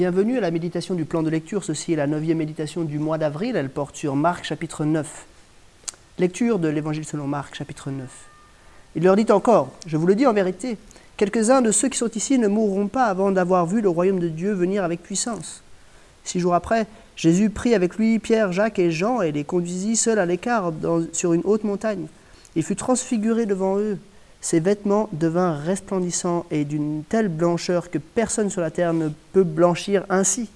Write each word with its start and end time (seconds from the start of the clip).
Bienvenue 0.00 0.38
à 0.38 0.40
la 0.40 0.50
méditation 0.50 0.94
du 0.94 1.04
plan 1.04 1.22
de 1.22 1.28
lecture. 1.28 1.62
Ceci 1.62 1.92
est 1.92 1.96
la 1.96 2.06
neuvième 2.06 2.38
méditation 2.38 2.84
du 2.84 2.98
mois 2.98 3.18
d'avril. 3.18 3.54
Elle 3.54 3.68
porte 3.68 3.96
sur 3.96 4.16
Marc 4.16 4.46
chapitre 4.46 4.86
9. 4.86 5.26
Lecture 6.18 6.58
de 6.58 6.68
l'Évangile 6.68 7.04
selon 7.04 7.26
Marc 7.26 7.54
chapitre 7.54 7.90
9. 7.90 8.08
Il 8.96 9.02
leur 9.02 9.14
dit 9.14 9.30
encore, 9.30 9.68
je 9.86 9.98
vous 9.98 10.06
le 10.06 10.14
dis 10.14 10.26
en 10.26 10.32
vérité, 10.32 10.78
quelques-uns 11.18 11.60
de 11.60 11.70
ceux 11.70 11.90
qui 11.90 11.98
sont 11.98 12.08
ici 12.14 12.38
ne 12.38 12.48
mourront 12.48 12.88
pas 12.88 13.04
avant 13.08 13.30
d'avoir 13.30 13.66
vu 13.66 13.82
le 13.82 13.90
royaume 13.90 14.20
de 14.20 14.28
Dieu 14.28 14.54
venir 14.54 14.84
avec 14.84 15.02
puissance. 15.02 15.62
Six 16.24 16.40
jours 16.40 16.54
après, 16.54 16.86
Jésus 17.14 17.50
prit 17.50 17.74
avec 17.74 17.96
lui 17.96 18.18
Pierre, 18.20 18.52
Jacques 18.52 18.78
et 18.78 18.90
Jean 18.90 19.20
et 19.20 19.32
les 19.32 19.44
conduisit 19.44 19.96
seuls 19.96 20.18
à 20.18 20.24
l'écart 20.24 20.72
sur 21.12 21.34
une 21.34 21.42
haute 21.44 21.64
montagne. 21.64 22.06
Il 22.56 22.62
fut 22.62 22.74
transfiguré 22.74 23.44
devant 23.44 23.78
eux 23.78 23.98
ses 24.40 24.60
vêtements 24.60 25.08
devinrent 25.12 25.60
resplendissants 25.62 26.46
et 26.50 26.64
d'une 26.64 27.02
telle 27.08 27.28
blancheur 27.28 27.90
que 27.90 27.98
personne 27.98 28.50
sur 28.50 28.62
la 28.62 28.70
terre 28.70 28.94
ne 28.94 29.08
peut 29.32 29.44
blanchir 29.44 30.04
ainsi. 30.08 30.48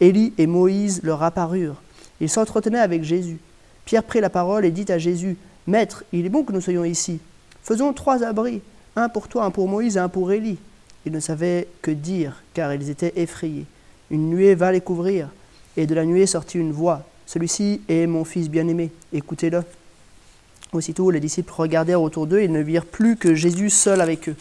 Élie 0.00 0.32
et 0.38 0.46
Moïse 0.46 1.00
leur 1.02 1.22
apparurent. 1.22 1.80
Ils 2.20 2.28
s'entretenaient 2.28 2.78
avec 2.78 3.04
Jésus. 3.04 3.38
Pierre 3.84 4.02
prit 4.02 4.20
la 4.20 4.30
parole 4.30 4.64
et 4.64 4.70
dit 4.70 4.90
à 4.90 4.98
Jésus, 4.98 5.36
Maître, 5.66 6.04
il 6.12 6.26
est 6.26 6.30
bon 6.30 6.42
que 6.42 6.52
nous 6.52 6.60
soyons 6.60 6.84
ici. 6.84 7.20
Faisons 7.62 7.92
trois 7.92 8.24
abris, 8.24 8.62
un 8.96 9.08
pour 9.08 9.28
toi, 9.28 9.44
un 9.44 9.50
pour 9.50 9.68
Moïse 9.68 9.96
et 9.96 10.00
un 10.00 10.08
pour 10.08 10.32
Élie. 10.32 10.58
Ils 11.06 11.12
ne 11.12 11.20
savaient 11.20 11.68
que 11.82 11.90
dire, 11.90 12.42
car 12.54 12.74
ils 12.74 12.90
étaient 12.90 13.12
effrayés. 13.16 13.66
Une 14.10 14.30
nuée 14.30 14.54
vint 14.54 14.72
les 14.72 14.80
couvrir, 14.80 15.28
et 15.76 15.86
de 15.86 15.94
la 15.94 16.04
nuée 16.04 16.26
sortit 16.26 16.58
une 16.58 16.72
voix. 16.72 17.04
Celui-ci 17.26 17.82
est 17.88 18.06
mon 18.06 18.24
fils 18.24 18.48
bien-aimé, 18.48 18.90
écoutez-le. 19.12 19.62
Aussitôt, 20.72 21.10
les 21.10 21.20
disciples 21.20 21.52
regardèrent 21.52 22.02
autour 22.02 22.26
d'eux 22.26 22.40
et 22.40 22.48
ne 22.48 22.60
virent 22.60 22.84
plus 22.84 23.16
que 23.16 23.34
Jésus 23.34 23.70
seul 23.70 24.00
avec 24.00 24.28
eux. 24.28 24.36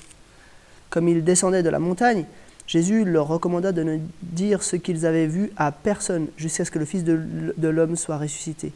Comme 0.89 1.07
ils 1.07 1.23
descendaient 1.23 1.63
de 1.63 1.69
la 1.69 1.79
montagne, 1.79 2.25
Jésus 2.67 3.05
leur 3.05 3.27
recommanda 3.27 3.71
de 3.71 3.83
ne 3.83 3.97
dire 4.21 4.61
ce 4.61 4.75
qu'ils 4.75 5.05
avaient 5.05 5.27
vu 5.27 5.51
à 5.55 5.71
personne 5.71 6.27
jusqu'à 6.35 6.65
ce 6.65 6.71
que 6.71 6.79
le 6.79 6.85
Fils 6.85 7.03
de 7.05 7.67
l'homme 7.67 7.95
soit 7.95 8.17
ressuscité. 8.17 8.73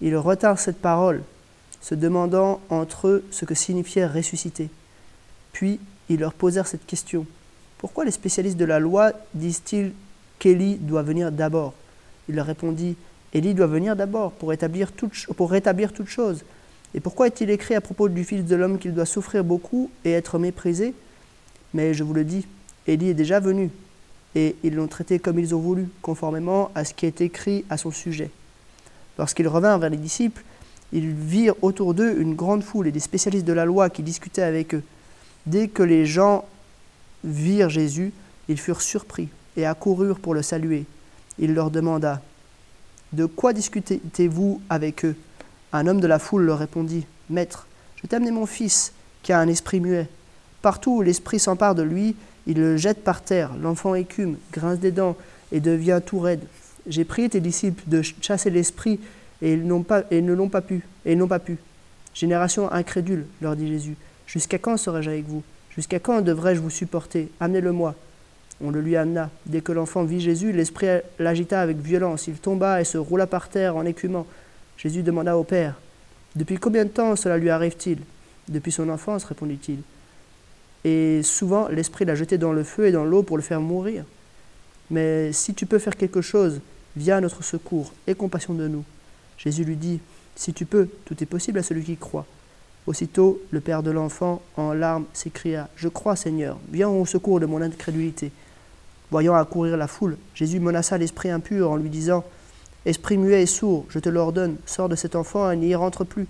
Ils 0.00 0.16
retinrent 0.16 0.60
cette 0.60 0.80
parole, 0.80 1.22
se 1.80 1.94
demandant 1.94 2.60
entre 2.70 3.08
eux 3.08 3.24
ce 3.30 3.44
que 3.44 3.54
signifiait 3.54 4.06
ressusciter. 4.06 4.68
Puis 5.52 5.80
ils 6.08 6.20
leur 6.20 6.34
posèrent 6.34 6.66
cette 6.66 6.86
question. 6.86 7.26
Pourquoi 7.78 8.04
les 8.04 8.10
spécialistes 8.10 8.56
de 8.56 8.64
la 8.64 8.78
loi 8.78 9.12
disent-ils 9.34 9.92
qu'Élie 10.38 10.76
doit 10.76 11.02
venir 11.02 11.32
d'abord? 11.32 11.74
Il 12.28 12.36
leur 12.36 12.46
répondit, 12.46 12.96
Élie 13.32 13.54
doit 13.54 13.66
venir 13.66 13.96
d'abord 13.96 14.32
pour, 14.32 14.52
pour 15.36 15.50
rétablir 15.50 15.92
toute 15.92 16.08
chose. 16.08 16.44
Et 16.96 17.00
pourquoi 17.00 17.26
est-il 17.26 17.50
écrit 17.50 17.74
à 17.74 17.82
propos 17.82 18.08
du 18.08 18.24
Fils 18.24 18.46
de 18.46 18.56
l'homme 18.56 18.78
qu'il 18.78 18.94
doit 18.94 19.04
souffrir 19.04 19.44
beaucoup 19.44 19.90
et 20.06 20.12
être 20.12 20.38
méprisé? 20.38 20.94
Mais 21.74 21.92
je 21.92 22.02
vous 22.02 22.14
le 22.14 22.24
dis, 22.24 22.46
Élie 22.86 23.10
est 23.10 23.14
déjà 23.14 23.38
venu, 23.38 23.70
et 24.34 24.56
ils 24.64 24.74
l'ont 24.74 24.86
traité 24.86 25.18
comme 25.18 25.38
ils 25.38 25.54
ont 25.54 25.60
voulu, 25.60 25.88
conformément 26.00 26.70
à 26.74 26.86
ce 26.86 26.94
qui 26.94 27.04
est 27.04 27.20
écrit 27.20 27.66
à 27.68 27.76
son 27.76 27.90
sujet. 27.90 28.30
Lorsqu'ils 29.18 29.46
revinrent 29.46 29.78
vers 29.78 29.90
les 29.90 29.98
disciples, 29.98 30.42
ils 30.90 31.10
virent 31.10 31.54
autour 31.60 31.92
d'eux 31.92 32.18
une 32.18 32.34
grande 32.34 32.64
foule 32.64 32.86
et 32.86 32.92
des 32.92 33.00
spécialistes 33.00 33.46
de 33.46 33.52
la 33.52 33.66
loi 33.66 33.90
qui 33.90 34.02
discutaient 34.02 34.42
avec 34.42 34.74
eux. 34.74 34.82
Dès 35.44 35.68
que 35.68 35.82
les 35.82 36.06
gens 36.06 36.46
virent 37.24 37.68
Jésus, 37.68 38.12
ils 38.48 38.58
furent 38.58 38.80
surpris 38.82 39.28
et 39.58 39.66
accoururent 39.66 40.18
pour 40.18 40.32
le 40.32 40.40
saluer. 40.40 40.86
Il 41.38 41.52
leur 41.52 41.70
demanda 41.70 42.22
De 43.12 43.26
quoi 43.26 43.52
discutez-vous 43.52 44.62
avec 44.70 45.04
eux? 45.04 45.16
Un 45.76 45.86
homme 45.86 46.00
de 46.00 46.06
la 46.06 46.18
foule 46.18 46.44
leur 46.44 46.58
répondit 46.58 47.06
Maître, 47.30 47.66
je 47.96 48.06
t'ai 48.06 48.16
amené 48.16 48.30
mon 48.30 48.46
fils, 48.46 48.92
qui 49.22 49.32
a 49.32 49.40
un 49.40 49.48
esprit 49.48 49.80
muet. 49.80 50.08
Partout 50.62 50.96
où 50.96 51.02
l'esprit 51.02 51.38
s'empare 51.38 51.74
de 51.74 51.82
lui, 51.82 52.16
il 52.46 52.58
le 52.58 52.76
jette 52.76 53.02
par 53.02 53.22
terre. 53.22 53.52
L'enfant 53.60 53.94
écume, 53.94 54.36
grince 54.52 54.78
des 54.78 54.92
dents 54.92 55.16
et 55.52 55.60
devient 55.60 56.00
tout 56.04 56.20
raide. 56.20 56.44
J'ai 56.86 57.04
prié 57.04 57.28
tes 57.28 57.40
disciples 57.40 57.82
de 57.86 58.02
chasser 58.20 58.50
l'esprit 58.50 59.00
et 59.42 59.52
ils, 59.52 59.66
n'ont 59.66 59.82
pas, 59.82 60.02
ne 60.10 60.32
l'ont 60.32 60.48
pas 60.48 60.60
pu. 60.60 60.82
Et 61.04 61.16
n'ont 61.16 61.26
pas 61.26 61.38
pu. 61.38 61.58
Génération 62.14 62.70
incrédule, 62.72 63.26
leur 63.42 63.56
dit 63.56 63.68
Jésus. 63.68 63.96
Jusqu'à 64.26 64.58
quand 64.58 64.76
serai-je 64.76 65.10
avec 65.10 65.26
vous? 65.26 65.42
Jusqu'à 65.74 65.98
quand 65.98 66.20
devrais-je 66.22 66.60
vous 66.60 66.70
supporter? 66.70 67.28
Amenez-le-moi. 67.40 67.94
On 68.64 68.70
le 68.70 68.80
lui 68.80 68.96
amena. 68.96 69.30
Dès 69.44 69.60
que 69.60 69.72
l'enfant 69.72 70.04
vit 70.04 70.20
Jésus, 70.20 70.52
l'esprit 70.52 70.86
l'agita 71.18 71.60
avec 71.60 71.76
violence. 71.78 72.28
Il 72.28 72.38
tomba 72.38 72.80
et 72.80 72.84
se 72.84 72.96
roula 72.96 73.26
par 73.26 73.48
terre 73.48 73.76
en 73.76 73.84
écumant. 73.84 74.26
Jésus 74.76 75.02
demanda 75.02 75.36
au 75.36 75.44
Père, 75.44 75.74
Depuis 76.34 76.56
combien 76.56 76.84
de 76.84 76.90
temps 76.90 77.16
cela 77.16 77.38
lui 77.38 77.50
arrive-t-il? 77.50 77.98
Depuis 78.48 78.72
son 78.72 78.88
enfance, 78.88 79.24
répondit-il. 79.24 79.78
Et 80.84 81.22
souvent, 81.22 81.68
l'Esprit 81.68 82.04
l'a 82.04 82.14
jeté 82.14 82.38
dans 82.38 82.52
le 82.52 82.62
feu 82.62 82.86
et 82.86 82.92
dans 82.92 83.04
l'eau 83.04 83.22
pour 83.22 83.36
le 83.36 83.42
faire 83.42 83.60
mourir. 83.60 84.04
Mais 84.90 85.32
si 85.32 85.54
tu 85.54 85.66
peux 85.66 85.78
faire 85.78 85.96
quelque 85.96 86.20
chose, 86.20 86.60
viens 86.96 87.16
à 87.16 87.20
notre 87.20 87.42
secours, 87.42 87.92
aie 88.06 88.14
compassion 88.14 88.54
de 88.54 88.68
nous. 88.68 88.84
Jésus 89.38 89.64
lui 89.64 89.76
dit, 89.76 90.00
Si 90.36 90.52
tu 90.52 90.64
peux, 90.64 90.88
tout 91.04 91.20
est 91.22 91.26
possible 91.26 91.58
à 91.58 91.62
celui 91.62 91.82
qui 91.82 91.96
croit. 91.96 92.26
Aussitôt, 92.86 93.40
le 93.50 93.60
père 93.60 93.82
de 93.82 93.90
l'enfant, 93.90 94.42
en 94.56 94.72
larmes, 94.72 95.06
s'écria, 95.12 95.68
Je 95.76 95.88
crois, 95.88 96.14
Seigneur, 96.14 96.58
viens 96.70 96.88
au 96.88 97.04
secours 97.04 97.40
de 97.40 97.46
mon 97.46 97.60
incrédulité. 97.62 98.30
Voyant 99.10 99.34
accourir 99.34 99.76
la 99.76 99.88
foule, 99.88 100.16
Jésus 100.34 100.60
menaça 100.60 100.98
l'esprit 100.98 101.30
impur 101.30 101.70
en 101.70 101.76
lui 101.76 101.90
disant, 101.90 102.24
Esprit 102.86 103.18
muet 103.18 103.42
et 103.42 103.46
sourd, 103.46 103.84
je 103.90 103.98
te 103.98 104.08
l'ordonne, 104.08 104.56
sors 104.64 104.88
de 104.88 104.94
cet 104.94 105.16
enfant 105.16 105.50
et 105.50 105.56
n'y 105.56 105.74
rentre 105.74 106.04
plus. 106.04 106.28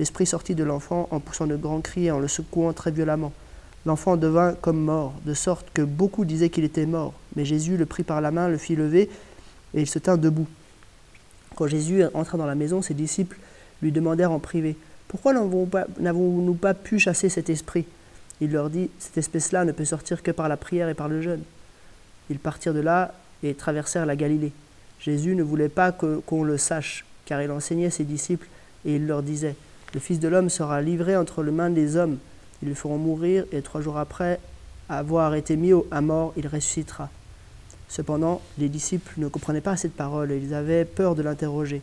L'esprit 0.00 0.26
sortit 0.26 0.56
de 0.56 0.64
l'enfant 0.64 1.06
en 1.12 1.20
poussant 1.20 1.46
de 1.46 1.54
grands 1.54 1.80
cris 1.80 2.06
et 2.06 2.10
en 2.10 2.18
le 2.18 2.26
secouant 2.26 2.72
très 2.72 2.90
violemment. 2.90 3.32
L'enfant 3.86 4.16
devint 4.16 4.54
comme 4.54 4.80
mort, 4.80 5.14
de 5.24 5.32
sorte 5.32 5.68
que 5.72 5.82
beaucoup 5.82 6.24
disaient 6.24 6.48
qu'il 6.48 6.64
était 6.64 6.86
mort. 6.86 7.14
Mais 7.36 7.44
Jésus 7.44 7.76
le 7.76 7.86
prit 7.86 8.02
par 8.02 8.20
la 8.20 8.32
main, 8.32 8.48
le 8.48 8.58
fit 8.58 8.74
lever, 8.74 9.10
et 9.74 9.80
il 9.80 9.86
se 9.86 10.00
tint 10.00 10.16
debout. 10.16 10.48
Quand 11.54 11.68
Jésus 11.68 12.02
entra 12.14 12.36
dans 12.36 12.46
la 12.46 12.56
maison, 12.56 12.82
ses 12.82 12.94
disciples 12.94 13.38
lui 13.80 13.92
demandèrent 13.92 14.32
en 14.32 14.40
privé 14.40 14.76
Pourquoi 15.06 15.32
n'avons-nous 15.32 16.54
pas 16.54 16.74
pu 16.74 16.98
chasser 16.98 17.28
cet 17.28 17.48
esprit? 17.48 17.86
Il 18.40 18.50
leur 18.50 18.70
dit 18.70 18.90
Cette 18.98 19.18
espèce-là 19.18 19.64
ne 19.64 19.70
peut 19.70 19.84
sortir 19.84 20.24
que 20.24 20.32
par 20.32 20.48
la 20.48 20.56
prière 20.56 20.88
et 20.88 20.94
par 20.94 21.08
le 21.08 21.22
jeûne. 21.22 21.44
Ils 22.28 22.40
partirent 22.40 22.74
de 22.74 22.80
là 22.80 23.14
et 23.44 23.54
traversèrent 23.54 24.06
la 24.06 24.16
Galilée. 24.16 24.52
Jésus 25.02 25.34
ne 25.34 25.42
voulait 25.42 25.68
pas 25.68 25.92
qu'on 25.92 26.44
le 26.44 26.56
sache, 26.56 27.04
car 27.26 27.42
il 27.42 27.50
enseignait 27.50 27.90
ses 27.90 28.04
disciples 28.04 28.46
et 28.84 28.96
il 28.96 29.06
leur 29.06 29.22
disait, 29.22 29.56
Le 29.94 30.00
Fils 30.00 30.20
de 30.20 30.28
l'homme 30.28 30.48
sera 30.48 30.80
livré 30.80 31.16
entre 31.16 31.42
les 31.42 31.52
mains 31.52 31.70
des 31.70 31.96
hommes, 31.96 32.18
ils 32.62 32.68
le 32.68 32.74
feront 32.74 32.98
mourir 32.98 33.44
et 33.52 33.62
trois 33.62 33.80
jours 33.80 33.98
après 33.98 34.38
avoir 34.88 35.34
été 35.34 35.56
mis 35.56 35.72
à 35.90 36.00
mort, 36.00 36.32
il 36.36 36.46
ressuscitera. 36.46 37.08
Cependant, 37.88 38.40
les 38.58 38.68
disciples 38.68 39.12
ne 39.18 39.28
comprenaient 39.28 39.60
pas 39.60 39.76
cette 39.76 39.94
parole 39.94 40.32
et 40.32 40.38
ils 40.38 40.54
avaient 40.54 40.84
peur 40.84 41.14
de 41.14 41.22
l'interroger. 41.22 41.82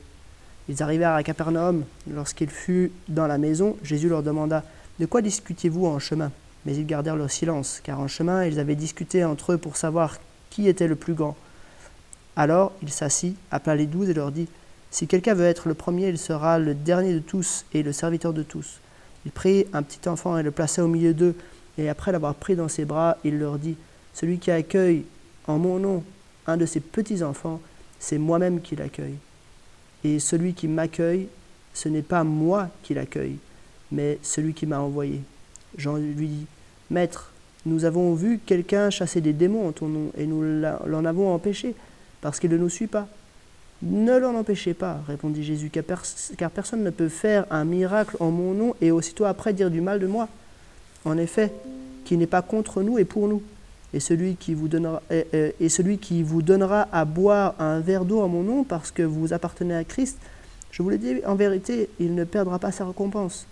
Ils 0.70 0.82
arrivèrent 0.84 1.14
à 1.14 1.24
Capernaum. 1.24 1.84
Lorsqu'il 2.12 2.50
fut 2.50 2.92
dans 3.08 3.28
la 3.28 3.38
maison, 3.38 3.78
Jésus 3.84 4.10
leur 4.10 4.24
demanda 4.24 4.64
De 5.00 5.06
quoi 5.06 5.22
discutiez-vous 5.22 5.86
en 5.86 6.00
chemin? 6.00 6.32
Mais 6.66 6.76
ils 6.76 6.86
gardèrent 6.86 7.16
leur 7.16 7.32
silence, 7.32 7.80
car 7.84 8.00
en 8.00 8.08
chemin, 8.08 8.46
ils 8.46 8.60
avaient 8.60 8.76
discuté 8.76 9.24
entre 9.24 9.54
eux 9.54 9.58
pour 9.58 9.78
savoir 9.78 10.18
qui 10.50 10.68
était 10.68 10.88
le 10.88 10.96
plus 10.96 11.14
grand. 11.14 11.36
Alors 12.40 12.72
il 12.82 12.90
s'assit, 12.90 13.36
appela 13.52 13.76
les 13.76 13.86
douze 13.86 14.10
et 14.10 14.14
leur 14.14 14.32
dit 14.32 14.48
Si 14.92 15.08
quelqu'un 15.08 15.34
veut 15.34 15.44
être 15.44 15.68
le 15.68 15.74
premier, 15.74 16.08
il 16.08 16.18
sera 16.18 16.58
le 16.58 16.74
dernier 16.74 17.14
de 17.14 17.20
tous 17.20 17.66
et 17.74 17.84
le 17.84 17.92
serviteur 17.92 18.32
de 18.32 18.44
tous. 18.44 18.80
Il 19.26 19.32
prit 19.32 19.66
un 19.74 19.84
petit 19.84 20.08
enfant 20.08 20.38
et 20.38 20.44
le 20.44 20.52
plaça 20.52 20.82
au 20.82 20.88
milieu 20.88 21.14
d'eux, 21.14 21.36
et 21.78 21.90
après 21.90 22.14
l'avoir 22.14 22.36
pris 22.36 22.56
dans 22.56 22.70
ses 22.70 22.86
bras, 22.86 23.18
il 23.26 23.40
leur 23.40 23.60
dit 23.60 23.76
Celui 24.14 24.38
qui 24.38 24.52
accueille 24.52 25.04
en 25.48 25.58
mon 25.58 25.80
nom 25.80 26.02
un 26.48 26.56
de 26.56 26.66
ces 26.66 26.80
petits 26.80 27.24
enfants, 27.24 27.60
c'est 28.00 28.18
moi-même 28.18 28.62
qui 28.62 28.78
l'accueille. 28.78 29.18
Et 30.06 30.20
celui 30.20 30.54
qui 30.54 30.70
m'accueille, 30.70 31.28
ce 31.74 31.90
n'est 31.90 32.02
pas 32.02 32.24
moi 32.24 32.70
qui 32.84 32.94
l'accueille, 32.94 33.36
mais 33.92 34.18
celui 34.22 34.54
qui 34.54 34.66
m'a 34.66 34.80
envoyé. 34.80 35.22
Jean 35.78 35.98
lui 35.98 36.28
dit 36.30 36.46
Maître, 36.90 37.34
nous 37.66 37.84
avons 37.84 38.14
vu 38.14 38.40
quelqu'un 38.46 38.90
chasser 38.90 39.20
des 39.20 39.34
démons 39.34 39.68
en 39.68 39.72
ton 39.74 39.90
nom, 39.90 40.14
et 40.18 40.26
nous 40.26 40.42
l'en 40.42 41.04
avons 41.04 41.34
empêché 41.34 41.76
parce 42.22 42.40
qu'il 42.40 42.52
ne 42.52 42.58
nous 42.58 42.70
suit 42.70 42.88
pas. 42.88 43.08
Ne 43.82 44.18
l'en 44.18 44.36
empêchez 44.36 44.74
pas, 44.74 45.00
répondit 45.08 45.44
Jésus, 45.44 45.72
car 45.72 46.52
personne 46.52 46.84
ne 46.84 46.90
peut 46.90 47.08
faire 47.08 47.46
un 47.50 47.64
miracle 47.64 48.18
en 48.20 48.30
mon 48.30 48.54
nom 48.54 48.76
et 48.82 48.92
aussitôt 48.92 49.26
après 49.26 49.54
dire 49.54 49.72
du 49.72 49.80
mal 49.80 50.00
de 50.00 50.08
moi. 50.08 50.28
En 51.06 51.18
effet, 51.18 51.54
qui 52.04 52.18
n'est 52.18 52.28
pas 52.28 52.42
contre 52.42 52.84
nous 52.84 53.00
et 53.00 53.06
pour 53.06 53.28
nous. 53.28 53.42
Et 53.94 54.00
celui, 54.00 54.36
qui 54.36 54.54
vous 54.54 54.68
donnera, 54.68 55.02
celui 55.68 55.98
qui 55.98 56.22
vous 56.24 56.42
donnera 56.42 56.88
à 56.92 57.06
boire 57.06 57.56
un 57.58 57.80
verre 57.80 58.06
d'eau 58.06 58.20
en 58.20 58.28
mon 58.28 58.44
nom 58.44 58.64
parce 58.64 58.92
que 58.92 59.02
vous 59.02 59.34
appartenez 59.34 59.76
à 59.76 59.84
Christ, 59.84 60.18
je 60.72 60.84
vous 60.84 60.90
le 60.90 60.98
dis 60.98 61.22
en 61.26 61.36
vérité, 61.36 61.90
il 62.00 62.14
ne 62.14 62.24
perdra 62.26 62.60
pas 62.60 62.72
sa 62.72 62.86
récompense. 62.86 63.48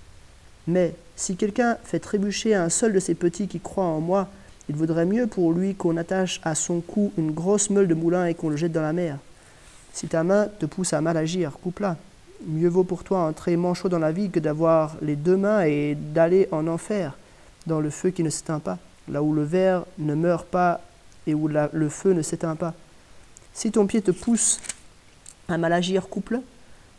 Mais 0.67 0.93
si 1.15 1.37
quelqu'un 1.37 1.77
fait 1.83 1.99
trébucher 1.99 2.53
un 2.53 2.69
seul 2.69 2.93
de 2.93 2.99
ces 2.99 3.15
petits 3.15 3.47
qui 3.47 3.59
croient 3.59 3.85
en 3.85 4.01
moi, 4.01 4.27
il 4.69 4.75
vaudrait 4.75 5.05
mieux 5.05 5.27
pour 5.27 5.53
lui 5.53 5.75
qu'on 5.75 5.97
attache 5.97 6.41
à 6.43 6.55
son 6.55 6.81
cou 6.81 7.11
une 7.17 7.31
grosse 7.31 7.69
meule 7.69 7.87
de 7.87 7.93
moulin 7.93 8.25
et 8.25 8.33
qu'on 8.33 8.49
le 8.49 8.57
jette 8.57 8.73
dans 8.73 8.81
la 8.81 8.93
mer. 8.93 9.17
Si 9.93 10.07
ta 10.07 10.23
main 10.23 10.47
te 10.59 10.65
pousse 10.65 10.93
à 10.93 11.01
mal 11.01 11.17
agir, 11.17 11.53
coupe-la. 11.63 11.95
Mieux 12.45 12.69
vaut 12.69 12.83
pour 12.83 13.03
toi 13.03 13.21
entrer 13.21 13.55
manchot 13.55 13.89
dans 13.89 13.97
la 13.97 14.11
vie 14.11 14.29
que 14.29 14.39
d'avoir 14.39 14.95
les 15.01 15.15
deux 15.15 15.37
mains 15.37 15.63
et 15.63 15.95
d'aller 15.95 16.47
en 16.51 16.67
enfer, 16.67 17.17
dans 17.65 17.79
le 17.79 17.89
feu 17.89 18.11
qui 18.11 18.23
ne 18.23 18.29
s'éteint 18.29 18.59
pas, 18.59 18.77
là 19.07 19.23
où 19.23 19.33
le 19.33 19.43
ver 19.43 19.85
ne 19.97 20.13
meurt 20.13 20.45
pas 20.45 20.81
et 21.25 21.33
où 21.33 21.47
le 21.47 21.89
feu 21.89 22.13
ne 22.13 22.21
s'éteint 22.21 22.55
pas. 22.55 22.73
Si 23.53 23.71
ton 23.71 23.87
pied 23.87 24.01
te 24.01 24.11
pousse 24.11 24.59
à 25.47 25.57
mal 25.57 25.73
agir, 25.73 26.09
couple, 26.09 26.41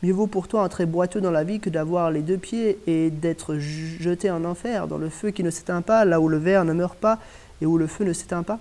mieux 0.02 0.12
vaut 0.12 0.26
pour 0.26 0.48
toi 0.48 0.62
entrer 0.62 0.86
boiteux 0.86 1.20
dans 1.20 1.30
la 1.30 1.44
vie 1.44 1.60
que 1.60 1.70
d'avoir 1.70 2.10
les 2.10 2.22
deux 2.22 2.36
pieds 2.36 2.78
et 2.86 3.10
d'être 3.10 3.58
jeté 3.58 4.30
en 4.30 4.44
enfer, 4.44 4.88
dans 4.88 4.98
le 4.98 5.08
feu 5.08 5.30
qui 5.30 5.44
ne 5.44 5.50
s'éteint 5.50 5.82
pas, 5.82 6.04
là 6.04 6.20
où 6.20 6.28
le 6.28 6.38
verre 6.38 6.64
ne 6.64 6.72
meurt 6.72 6.98
pas 6.98 7.18
et 7.60 7.66
où 7.66 7.78
le 7.78 7.86
feu 7.86 8.04
ne 8.04 8.12
s'éteint 8.12 8.42
pas. 8.42 8.58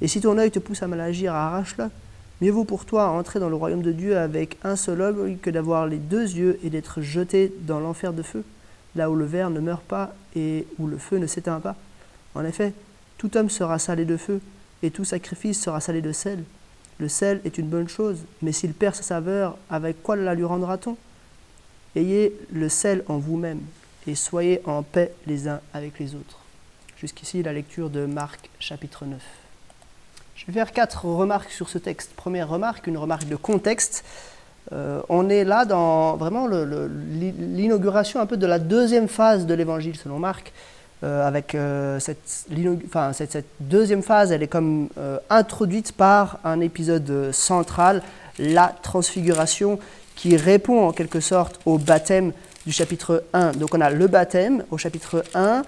Et 0.00 0.08
si 0.08 0.20
ton 0.20 0.38
œil 0.38 0.50
te 0.50 0.58
pousse 0.58 0.82
à 0.82 0.86
mal 0.86 1.00
agir, 1.00 1.34
arrache-le. 1.34 1.90
Mieux 2.40 2.52
vaut 2.52 2.64
pour 2.64 2.84
toi 2.84 3.08
entrer 3.08 3.40
dans 3.40 3.48
le 3.48 3.54
royaume 3.54 3.80
de 3.82 3.92
Dieu 3.92 4.18
avec 4.18 4.58
un 4.62 4.76
seul 4.76 5.00
œil 5.00 5.38
que 5.38 5.48
d'avoir 5.48 5.86
les 5.86 5.96
deux 5.96 6.36
yeux 6.36 6.58
et 6.62 6.68
d'être 6.68 7.00
jeté 7.00 7.52
dans 7.60 7.80
l'enfer 7.80 8.12
de 8.12 8.22
feu, 8.22 8.44
là 8.94 9.10
où 9.10 9.14
le 9.14 9.24
verre 9.24 9.48
ne 9.48 9.60
meurt 9.60 9.82
pas 9.82 10.14
et 10.34 10.66
où 10.78 10.86
le 10.86 10.98
feu 10.98 11.16
ne 11.16 11.26
s'éteint 11.26 11.60
pas. 11.60 11.76
En 12.34 12.44
effet, 12.44 12.74
tout 13.16 13.38
homme 13.38 13.48
sera 13.48 13.78
salé 13.78 14.04
de 14.04 14.18
feu, 14.18 14.42
et 14.82 14.90
tout 14.90 15.04
sacrifice 15.04 15.62
sera 15.62 15.80
salé 15.80 16.02
de 16.02 16.12
sel. 16.12 16.44
Le 16.98 17.08
sel 17.08 17.40
est 17.46 17.56
une 17.56 17.68
bonne 17.68 17.88
chose, 17.88 18.18
mais 18.42 18.52
s'il 18.52 18.74
perd 18.74 18.94
sa 18.94 19.02
saveur, 19.02 19.56
avec 19.70 20.02
quoi 20.02 20.16
la 20.16 20.34
lui 20.34 20.44
rendra-t-on? 20.44 20.98
Ayez 21.94 22.36
le 22.52 22.68
sel 22.68 23.02
en 23.08 23.16
vous-même, 23.16 23.60
et 24.06 24.14
soyez 24.14 24.60
en 24.66 24.82
paix 24.82 25.14
les 25.26 25.48
uns 25.48 25.60
avec 25.72 25.98
les 25.98 26.14
autres. 26.14 26.45
Jusqu'ici, 26.98 27.42
la 27.42 27.52
lecture 27.52 27.90
de 27.90 28.06
Marc 28.06 28.48
chapitre 28.58 29.04
9. 29.04 29.20
Je 30.34 30.46
vais 30.46 30.52
faire 30.54 30.72
quatre 30.72 31.04
remarques 31.04 31.50
sur 31.50 31.68
ce 31.68 31.76
texte. 31.76 32.12
Première 32.16 32.48
remarque, 32.48 32.86
une 32.86 32.96
remarque 32.96 33.28
de 33.28 33.36
contexte. 33.36 34.02
Euh, 34.72 35.02
on 35.10 35.28
est 35.28 35.44
là 35.44 35.66
dans 35.66 36.16
vraiment 36.16 36.48
l'inauguration 36.48 38.18
un 38.18 38.24
peu 38.24 38.38
de 38.38 38.46
la 38.46 38.58
deuxième 38.58 39.08
phase 39.08 39.44
de 39.44 39.52
l'évangile 39.52 39.96
selon 39.96 40.18
Marc. 40.18 40.54
Euh, 41.04 41.28
avec 41.28 41.54
euh, 41.54 42.00
cette, 42.00 42.46
cette, 43.12 43.46
deuxième 43.60 44.02
phase, 44.02 44.32
elle 44.32 44.42
est 44.42 44.48
comme 44.48 44.88
introduite 45.28 45.92
par 45.92 46.38
un 46.44 46.60
épisode 46.60 47.30
central, 47.30 48.02
la 48.38 48.74
transfiguration, 48.82 49.78
qui 50.14 50.38
répond 50.38 50.88
en 50.88 50.92
quelque 50.92 51.20
sorte 51.20 51.60
au 51.66 51.76
baptême 51.76 52.32
du 52.64 52.72
chapitre 52.72 53.24
1. 53.34 53.52
Donc 53.52 53.74
on 53.74 53.80
a 53.82 53.90
le 53.90 54.06
baptême 54.06 54.64
au 54.70 54.78
chapitre 54.78 55.22
1, 55.34 55.62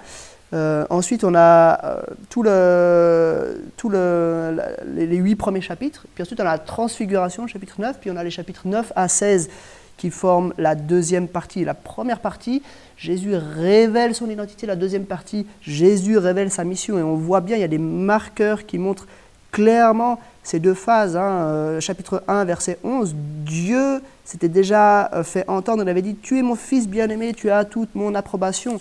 euh, 0.55 0.87
ensuite, 0.89 1.25
on 1.25 1.35
a 1.35 2.03
euh, 2.37 3.55
les, 4.95 5.17
huit 5.17 5.37
premiers 5.37 5.61
chapitres. 5.61 6.07
Puis 6.15 6.23
ensuite, 6.23 6.41
on 6.41 6.47
a 6.47 6.53
la 6.53 6.59
transfiguration, 6.59 7.47
chapitre 7.47 7.75
9. 7.79 7.99
Puis 8.01 8.11
on 8.11 8.17
a 8.17 8.25
les 8.25 8.31
chapitres 8.31 8.63
9 8.65 8.93
à 8.97 9.09
16 9.09 9.51
qui 9.97 10.11
forment 10.11 10.55
la 10.59 10.75
deuxième 10.75 11.29
partie. 11.29 11.65
La 11.65 11.75
première 11.75 12.21
partie, 12.21 12.63
Jésus 12.97 13.35
révèle 13.35 14.15
son 14.15 14.31
identité. 14.31 14.67
La 14.67 14.77
deuxième 14.77 15.05
partie, 15.05 15.47
Jésus 15.61 16.19
révèle 16.19 16.51
sa 16.51 16.65
mission. 16.65 16.99
Et 16.99 17.03
on 17.03 17.17
voit 17.17 17.41
bien, 17.41 17.57
il 17.57 17.61
y 17.61 17.65
a 17.65 17.69
des 17.69 17.79
marqueurs 17.79 18.65
qui 18.65 18.79
montrent 18.79 19.07
clairement 19.51 20.21
ces 20.45 20.61
deux 20.61 20.75
phases. 20.75 21.17
Hein. 21.17 21.31
Euh, 21.31 21.81
chapitre 21.81 22.23
1, 22.29 22.45
verset 22.45 22.79
11, 22.85 23.15
Dieu 23.15 24.01
s'était 24.25 24.49
déjà 24.49 25.11
fait 25.25 25.45
entendre, 25.49 25.83
il 25.83 25.89
avait 25.89 26.03
dit, 26.03 26.15
Tu 26.15 26.39
es 26.39 26.43
mon 26.43 26.55
fils 26.55 26.87
bien-aimé, 26.87 27.33
tu 27.35 27.51
as 27.51 27.65
toute 27.65 27.95
mon 27.95 28.15
approbation. 28.15 28.79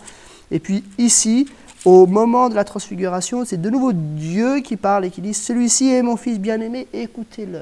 Et 0.52 0.60
puis 0.60 0.84
ici, 0.98 1.48
au 1.86 2.06
moment 2.06 2.50
de 2.50 2.56
la 2.56 2.64
transfiguration, 2.64 3.46
c'est 3.46 3.62
de 3.62 3.70
nouveau 3.70 3.94
Dieu 3.94 4.60
qui 4.60 4.78
parle 4.78 5.06
et 5.06 5.10
qui 5.10 5.22
dit, 5.22 5.34
celui-ci 5.34 5.90
est 5.94 6.02
mon 6.02 6.18
fils 6.18 6.40
bien-aimé, 6.40 6.88
écoutez-le. 6.94 7.62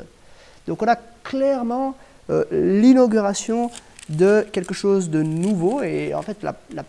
Donc 0.68 0.82
on 0.82 0.88
a 0.88 0.98
clairement 1.24 1.96
euh, 2.30 2.44
l'inauguration 2.52 3.70
de 4.10 4.46
quelque 4.52 4.74
chose 4.74 5.10
de 5.10 5.22
nouveau. 5.22 5.82
Et 5.82 6.14
en 6.14 6.22
fait, 6.22 6.38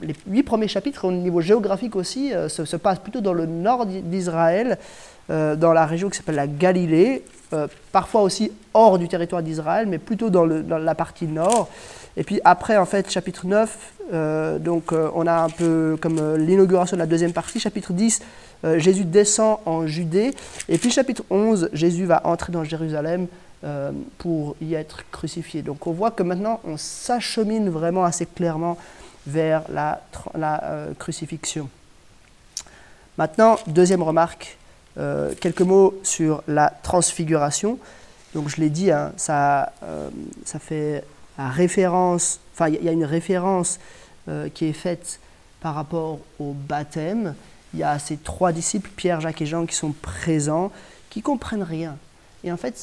les 0.03 0.15
huit 0.27 0.43
premiers 0.43 0.69
chapitres, 0.69 1.07
au 1.07 1.13
niveau 1.13 1.41
géographique 1.41 1.97
aussi, 1.97 2.33
euh, 2.33 2.49
se, 2.49 2.77
passent 2.77 3.01
plutôt 3.01 3.21
dans 3.21 3.33
le 3.33 3.47
nord 3.47 3.87
d'Israël, 3.87 4.79
euh, 5.31 5.57
dans 5.57 5.73
la 5.73 5.87
région 5.87 6.09
qui 6.09 6.17
s'appelle 6.19 6.37
la 6.37 6.47
Galilée, 6.47 7.23
parfois 7.93 8.23
aussi 8.23 8.51
hors 8.75 8.99
du 8.99 9.09
territoire 9.09 9.43
d'Israël, 9.43 9.87
mais 9.87 9.99
plutôt 9.99 10.31
dans, 10.31 10.47
dans, 10.47 10.79
la 10.79 10.95
partie 10.95 11.27
nord. 11.27 11.69
Et 12.17 12.25
puis 12.25 12.41
après, 12.45 12.77
en 12.77 12.87
fait, 12.87 13.11
chapitre 13.11 13.47
9, 13.47 13.93
euh, 14.13 14.59
donc 14.59 14.93
euh, 14.93 15.11
on 15.15 15.27
a 15.27 15.35
un 15.35 15.49
peu 15.49 15.99
comme 16.01 16.19
euh, 16.19 16.37
l'inauguration 16.37 16.97
de 16.97 17.01
la 17.01 17.07
deuxième 17.07 17.33
partie. 17.33 17.61
Chapitre 17.61 17.93
10, 17.93 18.21
Jésus 18.79 19.05
descend 19.05 19.59
en 19.67 19.87
Judée. 19.87 20.35
Et 20.69 20.79
puis 20.79 20.91
chapitre 20.91 21.23
11, 21.31 21.69
Jésus 21.73 22.07
va 22.07 22.27
entrer 22.27 22.53
dans 22.53 22.65
Jérusalem 22.65 23.29
pour 24.19 24.57
y 24.61 24.75
être 24.75 25.05
crucifié. 25.11 25.63
Donc 25.63 25.87
on 25.87 25.93
voit 25.93 26.11
que 26.11 26.23
maintenant, 26.23 26.61
on 26.65 26.77
s'achemine 26.77 27.69
vraiment 27.69 28.05
assez 28.05 28.27
clairement 28.27 28.77
vers 29.27 29.63
la, 29.69 30.01
la 30.37 30.87
crucifixion. 30.99 31.69
Maintenant, 33.19 33.57
deuxième 33.67 34.03
remarque, 34.03 34.57
quelques 35.41 35.61
mots 35.61 35.95
sur 36.03 36.43
la 36.49 36.73
transfiguration. 36.83 37.79
Donc 38.35 38.49
je 38.49 38.57
l'ai 38.57 38.71
dit, 38.71 38.91
hein, 38.91 39.13
ça, 39.17 39.73
ça 40.45 40.59
fait 40.59 41.05
référence, 41.39 42.41
enfin 42.55 42.69
il 42.69 42.83
y 42.83 42.89
a 42.89 42.93
une 42.93 43.05
référence 43.05 43.79
euh, 44.29 44.49
qui 44.49 44.67
est 44.67 44.73
faite 44.73 45.21
par 45.61 45.75
rapport 45.75 46.19
au 46.39 46.53
baptême. 46.53 47.35
Il 47.75 47.81
y 47.81 47.83
a 47.83 47.99
ces 47.99 48.17
trois 48.17 48.53
disciples, 48.53 48.91
Pierre, 48.97 49.21
Jacques 49.21 49.43
et 49.43 49.47
Jean, 49.47 49.67
qui 49.67 49.75
sont 49.75 49.93
présents, 49.93 50.73
qui 51.11 51.23
comprennent 51.23 51.63
rien. 51.63 51.97
Et 52.45 52.53
en 52.53 52.57
fait, 52.57 52.77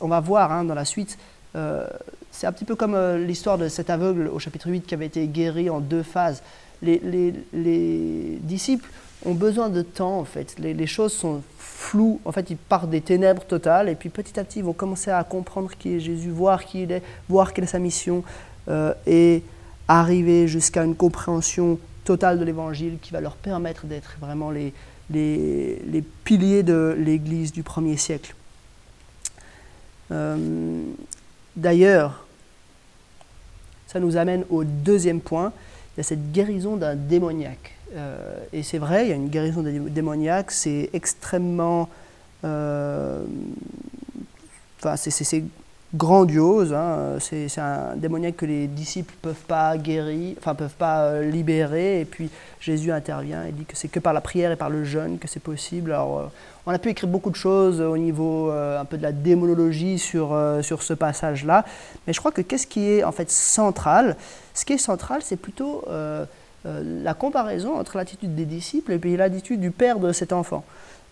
on 0.00 0.08
va 0.08 0.20
voir 0.20 0.52
hein, 0.52 0.64
dans 0.64 0.74
la 0.74 0.84
suite, 0.84 1.18
euh, 1.56 1.86
c'est 2.30 2.46
un 2.46 2.52
petit 2.52 2.64
peu 2.64 2.76
comme 2.76 2.94
euh, 2.94 3.18
l'histoire 3.18 3.58
de 3.58 3.68
cet 3.68 3.90
aveugle 3.90 4.28
au 4.28 4.38
chapitre 4.38 4.68
8 4.68 4.86
qui 4.86 4.94
avait 4.94 5.06
été 5.06 5.26
guéri 5.26 5.68
en 5.68 5.80
deux 5.80 6.02
phases. 6.02 6.42
Les, 6.82 6.98
les, 7.00 7.34
les 7.52 8.38
disciples 8.40 8.88
ont 9.24 9.34
besoin 9.34 9.68
de 9.68 9.82
temps, 9.82 10.18
en 10.18 10.24
fait. 10.24 10.56
Les, 10.58 10.86
choses 10.86 11.12
sont 11.12 11.42
floues. 11.58 12.20
En 12.24 12.32
fait, 12.32 12.50
ils 12.50 12.56
partent 12.56 12.90
des 12.90 13.00
ténèbres 13.00 13.44
totales 13.44 13.88
et 13.88 13.94
puis 13.94 14.08
petit 14.08 14.38
à 14.38 14.44
petit, 14.44 14.60
ils 14.60 14.64
vont 14.64 14.72
commencer 14.72 15.10
à 15.10 15.22
comprendre 15.24 15.70
qui 15.78 15.94
est 15.94 16.00
Jésus, 16.00 16.30
voir 16.30 16.64
qui 16.64 16.82
il 16.82 16.92
est, 16.92 17.02
voir 17.28 17.52
quelle 17.52 17.64
est 17.64 17.68
sa 17.68 17.78
mission 17.78 18.24
euh, 18.68 18.94
et 19.06 19.42
arriver 19.88 20.46
jusqu'à 20.46 20.84
une 20.84 20.94
compréhension 20.94 21.78
totale 22.04 22.38
de 22.38 22.44
l'Évangile 22.44 22.98
qui 23.00 23.12
va 23.12 23.20
leur 23.20 23.36
permettre 23.36 23.86
d'être 23.86 24.16
vraiment 24.20 24.50
les, 24.50 24.72
piliers 26.24 26.62
de 26.62 26.94
l'Église 26.98 27.52
du 27.52 27.62
premier 27.62 27.96
siècle. 27.96 28.34
Euh, 30.12 30.82
d'ailleurs, 31.56 32.24
ça 33.86 34.00
nous 34.00 34.16
amène 34.16 34.44
au 34.50 34.64
deuxième 34.64 35.20
point. 35.20 35.52
Cette 36.02 36.32
guérison 36.32 36.76
d'un 36.76 36.94
démoniaque. 36.94 37.74
Euh, 37.96 38.44
et 38.52 38.62
c'est 38.62 38.78
vrai, 38.78 39.06
il 39.06 39.08
y 39.08 39.12
a 39.12 39.16
une 39.16 39.28
guérison 39.28 39.62
démoniaque, 39.62 40.50
c'est 40.50 40.90
extrêmement. 40.92 41.88
Euh, 42.44 43.22
enfin, 44.78 44.96
c'est 44.96 45.44
grandiose. 45.94 46.72
Hein. 46.72 47.18
C'est 47.18 47.58
un 47.58 47.96
démoniaque 47.96 48.36
que 48.36 48.46
les 48.46 48.66
disciples 48.66 49.14
peuvent 49.22 49.34
pas 49.46 49.76
guérir, 49.76 50.36
enfin, 50.38 50.54
peuvent 50.54 50.74
pas 50.74 51.04
euh, 51.04 51.30
libérer. 51.30 52.00
Et 52.00 52.04
puis 52.04 52.30
Jésus 52.60 52.92
intervient 52.92 53.44
et 53.44 53.52
dit 53.52 53.64
que 53.64 53.76
c'est 53.76 53.88
que 53.88 54.00
par 54.00 54.12
la 54.12 54.20
prière 54.20 54.52
et 54.52 54.56
par 54.56 54.70
le 54.70 54.84
jeûne 54.84 55.18
que 55.18 55.28
c'est 55.28 55.42
possible. 55.42 55.92
Alors, 55.92 56.30
on 56.66 56.72
a 56.72 56.78
pu 56.78 56.90
écrire 56.90 57.08
beaucoup 57.08 57.30
de 57.30 57.36
choses 57.36 57.80
au 57.80 57.96
niveau 57.96 58.50
un 58.50 58.84
peu 58.84 58.98
de 58.98 59.02
la 59.02 59.12
démonologie 59.12 59.98
sur, 59.98 60.38
sur 60.62 60.82
ce 60.82 60.92
passage-là. 60.92 61.64
Mais 62.06 62.12
je 62.12 62.20
crois 62.20 62.32
que 62.32 62.42
qu'est-ce 62.42 62.66
qui 62.66 62.86
est 62.90 63.02
en 63.02 63.12
fait 63.12 63.30
central? 63.30 64.16
Ce 64.52 64.64
qui 64.66 64.74
est 64.74 64.78
central, 64.78 65.22
c'est 65.22 65.36
plutôt 65.38 65.84
euh, 66.66 66.82
la 67.02 67.14
comparaison 67.14 67.78
entre 67.78 67.96
l'attitude 67.96 68.34
des 68.34 68.44
disciples 68.44 68.92
et 68.92 68.98
puis 68.98 69.16
l'attitude 69.16 69.60
du 69.60 69.70
père 69.70 69.98
de 69.98 70.12
cet 70.12 70.32
enfant. 70.32 70.62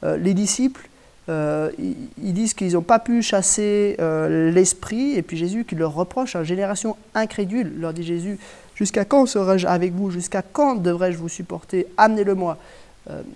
Euh, 0.05 0.19
les 0.19 0.35
disciples, 0.35 0.89
euh, 1.29 1.71
ils, 1.79 2.33
disent 2.33 2.55
qu'ils 2.55 2.73
n'ont 2.73 2.83
pas 2.83 2.99
pu 2.99 3.23
chasser 3.23 3.97
l'esprit, 3.99 5.15
et 5.15 5.23
puis 5.23 5.37
Jésus 5.37 5.65
qui 5.65 5.75
leur 5.75 5.95
reproche 5.95 6.37
une 6.37 6.45
génération 6.45 6.97
incrédule, 7.15 7.73
leur 7.79 7.93
dit 7.93 8.03
Jésus, 8.03 8.39
jusqu'à 8.75 9.05
quand 9.05 9.27
serai-je 9.27 9.67
avec 9.67 9.93
vous? 9.93 10.11
Jusqu'à 10.11 10.43
quand 10.43 10.77
devrais-je 10.77 11.19
vous 11.19 11.29
supporter? 11.29 11.87
Amenez-le-moi. 11.97 12.59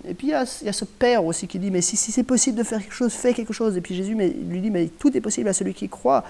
et 0.07 0.13
puis 0.13 0.27
il 0.27 0.31
y, 0.31 0.33
a, 0.33 0.45
ce 0.45 0.85
père 0.85 1.25
aussi 1.25 1.47
qui 1.47 1.59
dit, 1.59 1.71
mais 1.71 1.81
si, 1.81 1.97
c'est 1.97 2.23
possible 2.23 2.57
de 2.57 2.63
faire 2.63 2.79
quelque 2.79 2.93
chose, 2.95 3.13
fais 3.13 3.33
quelque 3.33 3.53
chose. 3.53 3.77
Et 3.77 3.81
puis 3.81 3.95
Jésus 3.95 4.15
lui 4.15 4.61
dit, 4.61 4.69
mais 4.69 4.87
tout 4.87 5.15
est 5.15 5.21
possible 5.21 5.49
à 5.49 5.53
celui 5.53 5.73
qui 5.73 5.89
croit. 5.89 6.23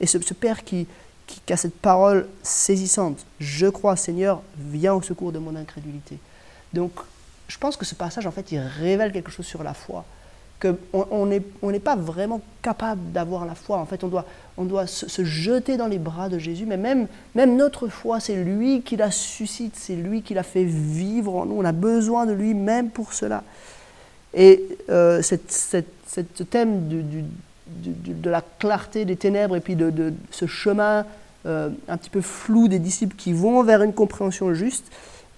Et 0.00 0.06
ce 0.06 0.18
père 0.34 0.64
qui, 0.64 0.86
qui, 1.46 1.52
a 1.52 1.56
cette 1.56 1.74
parole 1.74 2.26
saisissante. 2.42 3.24
Je 3.38 3.66
crois, 3.66 3.96
Seigneur, 3.96 4.42
viens 4.58 4.94
au 4.94 5.02
secours 5.02 5.32
de 5.32 5.38
mon 5.38 5.54
incrédulité. 5.56 6.18
Donc, 6.72 6.92
je 7.48 7.58
pense 7.58 7.76
que 7.76 7.84
ce 7.84 7.94
passage, 7.94 8.26
en 8.26 8.30
fait, 8.30 8.52
il 8.52 8.58
révèle 8.58 9.12
quelque 9.12 9.30
chose 9.30 9.46
sur 9.46 9.62
la 9.62 9.74
foi. 9.74 10.04
Qu'on 10.60 11.26
n'est 11.26 11.42
on 11.62 11.72
pas 11.78 11.96
vraiment 11.96 12.40
capable 12.60 13.12
d'avoir 13.12 13.46
la 13.46 13.54
foi. 13.54 13.78
En 13.78 13.86
fait, 13.86 14.04
on 14.04 14.08
doit, 14.08 14.26
on 14.58 14.64
doit 14.64 14.86
se, 14.86 15.24
jeter 15.24 15.76
dans 15.76 15.86
les 15.86 15.98
bras 15.98 16.28
de 16.28 16.38
Jésus. 16.38 16.66
Mais 16.66 16.76
même, 16.76 17.06
même 17.34 17.56
notre 17.56 17.88
foi, 17.88 18.20
c'est 18.20 18.36
lui 18.36 18.82
qui 18.82 18.96
la 18.96 19.10
suscite, 19.10 19.74
c'est 19.76 19.96
lui 19.96 20.22
qui 20.22 20.34
la 20.34 20.42
fait 20.42 20.64
vivre 20.64 21.34
en 21.36 21.46
nous. 21.46 21.56
On 21.56 21.64
a 21.64 21.72
besoin 21.72 22.26
de 22.26 22.32
lui 22.32 22.54
même 22.54 22.90
pour 22.90 23.12
cela. 23.12 23.42
Et 24.34 24.62
euh, 24.90 25.22
ce 25.22 26.42
thème 26.42 26.88
de 26.88 28.30
la 28.30 28.42
clarté 28.58 29.04
des 29.04 29.16
ténèbres 29.16 29.56
et 29.56 29.60
puis 29.60 29.76
de, 29.76 30.12
ce 30.30 30.46
chemin 30.46 31.04
euh, 31.46 31.70
un 31.88 31.96
petit 31.96 32.10
peu 32.10 32.20
flou 32.20 32.68
des 32.68 32.78
disciples 32.78 33.16
qui 33.16 33.32
vont 33.32 33.62
vers 33.62 33.82
une 33.82 33.94
compréhension 33.94 34.52
juste, 34.52 34.84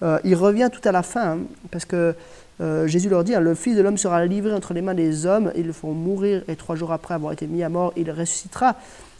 euh, 0.01 0.19
il 0.25 0.35
revient 0.35 0.69
tout 0.71 0.85
à 0.87 0.91
la 0.91 1.01
fin, 1.01 1.37
hein, 1.37 1.39
parce 1.71 1.85
que 1.85 2.13
euh, 2.61 2.87
Jésus 2.87 3.09
leur 3.09 3.23
dit, 3.23 3.33
hein, 3.35 3.39
le 3.39 3.55
Fils 3.55 3.75
de 3.75 3.81
l'homme 3.81 3.97
sera 3.97 4.25
livré 4.25 4.53
entre 4.53 4.73
les 4.73 4.81
mains 4.81 4.93
des 4.93 5.25
hommes, 5.25 5.51
ils 5.55 5.65
le 5.65 5.73
feront 5.73 5.93
mourir, 5.93 6.43
et 6.47 6.55
trois 6.55 6.75
jours 6.75 6.91
après 6.91 7.13
avoir 7.13 7.33
été 7.33 7.47
mis 7.47 7.63
à 7.63 7.69
mort, 7.69 7.93
il 7.95 8.09
ressuscitera. 8.11 8.75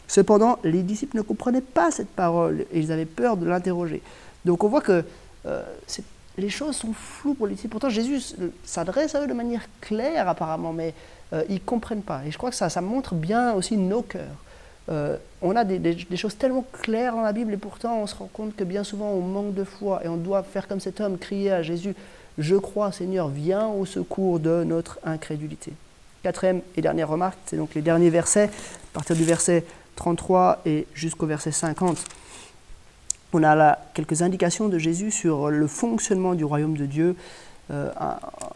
Cependant, 0.06 0.58
les 0.64 0.82
disciples 0.82 1.16
ne 1.16 1.22
comprenaient 1.22 1.60
pas 1.60 1.90
cette 1.90 2.08
parole, 2.08 2.64
et 2.72 2.78
ils 2.78 2.92
avaient 2.92 3.04
peur 3.06 3.36
de 3.36 3.46
l'interroger. 3.46 4.02
Donc 4.44 4.62
on 4.62 4.68
voit 4.68 4.82
que 4.82 5.02
euh, 5.46 5.62
les 6.36 6.50
choses 6.50 6.76
sont 6.76 6.92
floues 6.92 7.34
pour 7.34 7.46
les 7.46 7.54
disciples. 7.54 7.72
Pourtant, 7.72 7.88
Jésus 7.88 8.34
s'adresse 8.64 9.14
à 9.14 9.22
eux 9.22 9.26
de 9.26 9.32
manière 9.32 9.62
claire 9.80 10.28
apparemment, 10.28 10.72
mais 10.72 10.94
euh, 11.32 11.42
ils 11.48 11.54
ne 11.54 11.60
comprennent 11.60 12.02
pas. 12.02 12.22
Et 12.26 12.30
je 12.30 12.38
crois 12.38 12.50
que 12.50 12.56
ça, 12.56 12.80
montre 12.80 13.14
bien 13.14 13.54
aussi 13.54 13.76
nos 13.76 14.02
cœurs. 14.02 14.36
on 15.42 15.56
a 15.56 15.64
des, 15.64 16.16
choses 16.16 16.36
tellement 16.36 16.64
claires 16.82 17.14
dans 17.14 17.22
la 17.22 17.32
Bible 17.32 17.52
et 17.54 17.56
pourtant 17.56 17.98
on 18.00 18.06
se 18.06 18.14
rend 18.14 18.28
compte 18.30 18.54
que 18.54 18.64
bien 18.64 18.84
souvent 18.84 19.08
on 19.10 19.22
manque 19.22 19.54
de 19.54 19.64
foi 19.64 20.02
et 20.04 20.08
on 20.08 20.18
doit 20.18 20.42
faire 20.42 20.68
comme 20.68 20.80
cet 20.80 21.00
homme, 21.00 21.16
crier 21.16 21.50
à 21.50 21.62
Jésus, 21.62 21.94
je 22.38 22.56
crois, 22.56 22.92
Seigneur, 22.92 23.28
viens 23.28 23.68
au 23.68 23.84
secours 23.84 24.40
de 24.40 24.64
notre 24.64 24.98
incrédulité. 25.04 25.72
Quatrième 26.22 26.62
et 26.76 26.82
dernière 26.82 27.08
remarque, 27.08 27.38
c'est 27.46 27.56
donc 27.56 27.74
les 27.74 27.82
derniers 27.82 28.10
versets, 28.10 28.44
à 28.46 28.94
partir 28.94 29.14
du 29.14 29.24
verset 29.24 29.64
33 29.96 30.62
et 30.66 30.86
jusqu'au 30.94 31.26
verset 31.26 31.52
50. 31.52 32.04
On 33.32 33.42
a 33.42 33.54
là 33.54 33.84
quelques 33.94 34.22
indications 34.22 34.68
de 34.68 34.78
Jésus 34.78 35.10
sur 35.10 35.50
le 35.50 35.66
fonctionnement 35.66 36.34
du 36.34 36.44
royaume 36.44 36.76
de 36.76 36.86
Dieu. 36.86 37.16
Euh, 37.70 37.90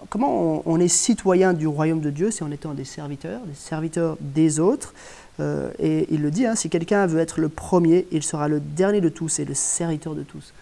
comment 0.09 0.63
on, 0.67 0.81
est 0.81 0.89
citoyen 0.89 1.53
du 1.53 1.67
royaume 1.67 2.01
de 2.01 2.11
Dieu, 2.11 2.31
c'est 2.31 2.45
en 2.45 2.51
étant 2.51 2.75
des 2.75 2.85
serviteurs, 2.85 3.41
des 3.43 3.55
serviteurs 3.55 4.17
des 4.21 4.61
autres. 4.61 4.95
Euh, 5.41 5.71
et 5.79 6.07
il 6.11 6.23
le 6.23 6.31
dit, 6.31 6.47
hein, 6.47 6.55
si 6.55 6.69
quelqu'un 6.69 7.07
veut 7.07 7.21
être 7.21 7.41
le 7.41 7.49
premier, 7.49 8.07
il 8.13 8.23
sera 8.23 8.49
le 8.49 8.61
dernier 8.61 9.01
de 9.01 9.09
tous 9.09 9.39
et 9.39 9.45
le 9.45 9.55
serviteur 9.55 10.15
de 10.15 10.23
tous 10.23 10.53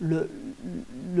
le, 0.00 0.28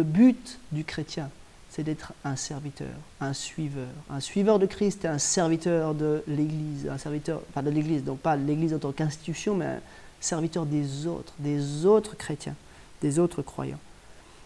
but 0.02 0.58
du 0.72 0.84
chrétien, 0.84 1.30
c'est 1.70 1.82
d'être 1.82 2.12
un 2.24 2.36
serviteur, 2.36 2.88
un 3.20 3.32
suiveur. 3.32 3.88
Un 4.10 4.20
suiveur 4.20 4.58
de 4.58 4.66
Christ 4.66 5.04
et 5.04 5.08
un 5.08 5.18
serviteur 5.18 5.94
de 5.94 6.22
l'Église, 6.26 6.88
un 6.90 6.98
serviteur, 6.98 7.40
pas 7.54 7.62
de 7.62 7.70
l'Église, 7.70 8.04
donc 8.04 8.18
pas 8.18 8.36
l'Église 8.36 8.74
en 8.74 8.78
tant 8.78 8.92
qu'institution, 8.92 9.54
mais 9.54 9.66
un 9.66 9.80
serviteur 10.20 10.66
des 10.66 11.06
autres, 11.06 11.32
des 11.38 11.84
autres 11.84 12.16
chrétiens, 12.16 12.54
des 13.02 13.18
autres 13.18 13.42
croyants. 13.42 13.80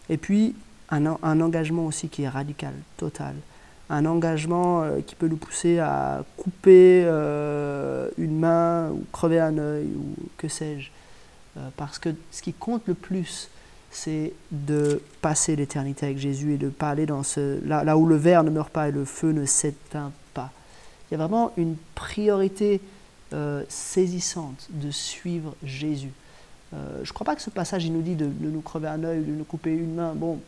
Et 0.09 0.17
puis, 0.17 0.55
un, 0.91 1.05
engagement 1.39 1.85
aussi 1.85 2.09
qui 2.09 2.23
est 2.23 2.29
radical, 2.29 2.73
total. 2.97 3.35
Un 3.89 4.05
engagement 4.05 4.83
euh, 4.83 4.99
qui 5.01 5.15
peut 5.15 5.27
nous 5.27 5.37
pousser 5.37 5.79
à 5.79 6.23
couper 6.37 7.03
euh, 7.05 8.09
une 8.17 8.39
main 8.39 8.89
ou 8.89 9.05
crever 9.11 9.39
un 9.39 9.57
œil 9.57 9.87
ou 9.87 10.15
que 10.37 10.47
sais-je. 10.47 10.89
Euh, 11.57 11.69
parce 11.77 11.99
que 11.99 12.09
ce 12.31 12.41
qui 12.41 12.53
compte 12.53 12.83
le 12.87 12.93
plus, 12.93 13.49
c'est 13.91 14.33
de 14.51 15.01
passer 15.21 15.55
l'éternité 15.55 16.05
avec 16.05 16.17
Jésus 16.17 16.53
et 16.53 16.57
de 16.57 16.69
parler 16.69 17.05
dans 17.05 17.23
ce, 17.23 17.59
là, 17.67 17.97
où 17.97 18.05
le 18.05 18.15
verre 18.15 18.43
ne 18.43 18.49
meurt 18.49 18.71
pas 18.71 18.87
et 18.87 18.91
le 18.91 19.05
feu 19.05 19.31
ne 19.31 19.45
s'éteint 19.45 20.11
pas. 20.33 20.49
Il 21.09 21.13
y 21.13 21.15
a 21.15 21.17
vraiment 21.17 21.51
une 21.57 21.75
priorité 21.93 22.79
euh, 23.33 23.63
saisissante 23.67 24.67
de 24.69 24.91
suivre 24.91 25.55
Jésus. 25.63 26.11
Euh, 26.73 27.01
je 27.03 27.09
ne 27.09 27.13
crois 27.13 27.25
pas 27.25 27.35
que 27.35 27.41
ce 27.41 27.49
passage 27.49 27.83
il 27.85 27.91
nous 27.91 28.01
dit 28.01 28.15
de, 28.15 28.29
nous 28.39 28.61
crever 28.61 28.87
un 28.87 29.03
œil, 29.03 29.23
de 29.23 29.31
nous 29.31 29.43
couper 29.43 29.73
une 29.73 29.95
main. 29.95 30.13
Bon, 30.15 30.39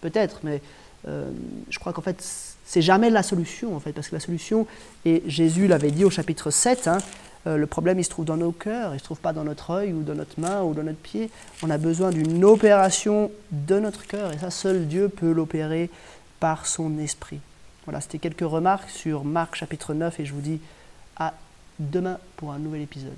peut-être, 0.00 0.40
mais 0.44 0.62
je 1.06 1.78
crois 1.78 1.92
qu'en 1.92 2.02
fait, 2.02 2.22
c'est 2.64 2.82
jamais 2.82 3.10
la 3.10 3.22
solution, 3.22 3.74
en 3.76 3.80
fait, 3.80 3.92
parce 3.92 4.08
que 4.08 4.14
la 4.14 4.20
solution, 4.20 4.66
et 5.04 5.22
Jésus 5.26 5.66
l'avait 5.66 5.90
dit 5.90 6.04
au 6.04 6.10
chapitre 6.10 6.50
7, 6.50 6.88
hein, 6.88 6.98
euh, 7.46 7.56
le 7.56 7.66
problème, 7.66 7.98
il 7.98 8.04
se 8.04 8.10
trouve 8.10 8.24
dans 8.24 8.36
nos 8.36 8.52
cœurs, 8.52 8.90
il 8.90 8.94
ne 8.94 8.98
se 8.98 9.04
trouve 9.04 9.20
pas 9.20 9.32
dans 9.32 9.44
notre 9.44 9.70
œil 9.70 9.92
ou 9.92 10.02
dans 10.02 10.14
notre 10.14 10.38
main 10.40 10.62
ou 10.62 10.74
dans 10.74 10.82
notre 10.82 10.98
pied. 10.98 11.30
On 11.62 11.70
a 11.70 11.78
besoin 11.78 12.10
d'une 12.10 12.44
opération 12.44 13.30
de 13.50 13.78
notre 13.78 14.06
cœur 14.06 14.32
et 14.32 14.38
ça, 14.38 14.50
seul 14.50 14.86
Dieu 14.86 15.08
peut 15.08 15.32
l'opérer 15.32 15.90
par 16.40 16.66
son 16.66 16.98
esprit. 16.98 17.40
Voilà, 17.84 18.00
c'était 18.00 18.18
quelques 18.18 18.48
remarques 18.48 18.90
sur 18.90 19.24
Marc 19.24 19.56
chapitre 19.56 19.92
9 19.92 20.20
et 20.20 20.24
je 20.24 20.32
vous 20.32 20.40
dis 20.40 20.60
à 21.16 21.34
demain 21.80 22.18
pour 22.36 22.52
un 22.52 22.58
nouvel 22.58 22.82
épisode. 22.82 23.12